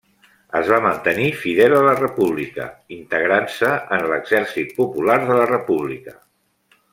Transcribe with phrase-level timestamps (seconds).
[0.59, 2.65] Es va mantenir fidel a la República,
[2.95, 6.19] integrant-se en l'Exèrcit Popular de la República.